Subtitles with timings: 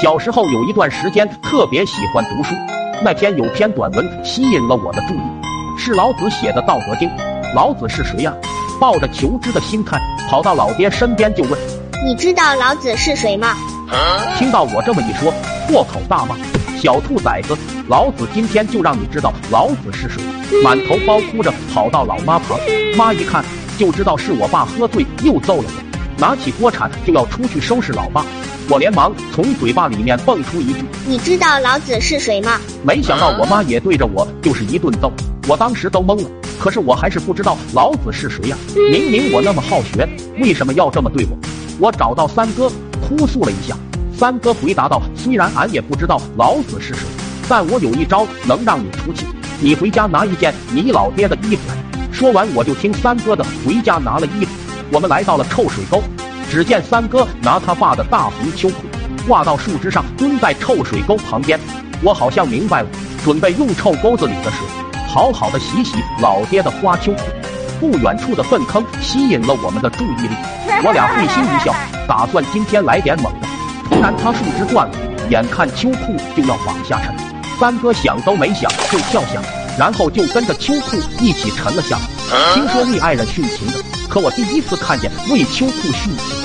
[0.00, 2.54] 小时候有一段时间特别喜欢读书，
[3.02, 5.18] 那天有篇短文吸引了我的注意，
[5.76, 7.08] 是老子写的《道德经》。
[7.52, 8.32] 老子是谁呀？
[8.80, 11.58] 抱着求知的心态跑到老爹身边就问
[12.06, 13.56] ：“你知道老子是谁吗？”
[14.38, 15.32] 听到我这么一说，
[15.66, 16.36] 破口大骂
[16.80, 17.56] ：“小兔崽子！
[17.88, 20.22] 老子今天就让你知道老子是谁！”
[20.62, 22.56] 满头包哭着跑到老妈旁，
[22.96, 23.44] 妈一看
[23.76, 25.87] 就知道是我爸喝醉又揍了我，
[26.18, 28.24] 拿起锅铲就要出去收拾老爸。
[28.68, 35.10] 我连忙从嘴巴里面蹦出一句：“你知道老子是谁吗？”没想到我妈也对着我就是一顿揍，
[35.46, 36.28] 我当时都懵了。
[36.58, 38.56] 可是我还是不知道老子是谁呀？
[38.90, 40.06] 明明我那么好学，
[40.40, 41.38] 为什么要这么对我？
[41.78, 43.76] 我找到三哥哭诉了一下，
[44.18, 47.06] 三哥回答道：“虽然俺也不知道老子是谁，
[47.48, 49.24] 但我有一招能让你出气。
[49.60, 51.76] 你回家拿一件你老爹的衣服来。”
[52.12, 54.50] 说完，我就听三哥的回家拿了衣服。
[54.90, 56.02] 我们来到了臭水沟。
[56.50, 58.76] 只见三哥拿他爸的大红秋裤
[59.28, 61.60] 挂到树枝上，蹲在臭水沟旁边。
[62.02, 62.88] 我好像明白了，
[63.22, 64.66] 准备用臭沟子里的水
[65.06, 67.20] 好好的洗洗老爹的花秋裤。
[67.78, 70.30] 不远处的粪坑吸引了我们的注意力，
[70.82, 71.72] 我俩会心一笑，
[72.08, 73.46] 打算今天来点猛的。
[73.90, 74.94] 突然，他树枝断了，
[75.28, 77.14] 眼看秋裤就要往下沉，
[77.60, 79.40] 三哥想都没想就跳下，
[79.78, 82.02] 然后就跟着秋裤一起沉了下来。
[82.52, 83.82] 听说为爱人殉情的。
[84.08, 86.36] 可我第一次看见为秋裤殉情，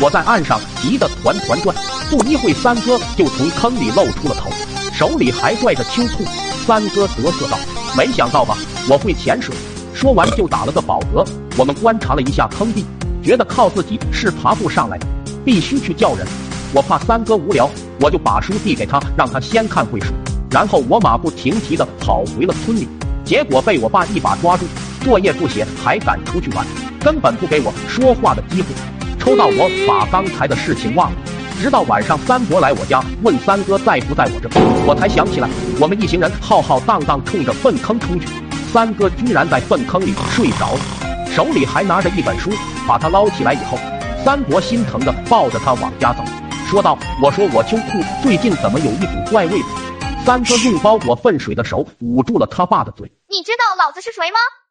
[0.00, 1.76] 我在岸上急得团团转。
[2.10, 4.50] 不一会，三哥就从坑里露出了头，
[4.94, 6.24] 手里还拽着秋裤。
[6.66, 7.58] 三哥得瑟道
[7.96, 8.56] ：“没想到吧，
[8.88, 9.54] 我会潜水。”
[9.92, 11.26] 说完就打了个饱嗝。
[11.56, 12.84] 我们观察了一下坑壁，
[13.22, 15.06] 觉得靠自己是爬不上来的，
[15.44, 16.26] 必须去叫人。
[16.72, 17.68] 我怕三哥无聊，
[18.00, 20.12] 我就把书递给他，让他先看会书。
[20.50, 22.86] 然后我马不停蹄地跑回了村里，
[23.24, 24.64] 结果被我爸一把抓住，
[25.06, 26.66] 作业不写还敢出去玩。
[27.00, 28.66] 根本不给我说话的机会，
[29.20, 31.18] 抽到我把刚才的事情忘了。
[31.62, 34.50] 直到晚上，三伯来我家问三哥在不在我这，
[34.84, 35.48] 我才想起来，
[35.80, 38.26] 我们一行人浩浩荡荡冲着粪坑冲去，
[38.72, 40.80] 三哥居然在粪坑里睡着了，
[41.30, 42.50] 手里还拿着一本书。
[42.88, 43.78] 把他捞起来以后，
[44.24, 46.24] 三伯心疼的抱着他往家走，
[46.68, 49.60] 说道：“我说我秋裤最近怎么有一股怪味？”
[50.26, 53.08] 三哥用包裹粪水的手捂住了他爸的嘴。
[53.30, 54.65] 你知道老子是谁吗？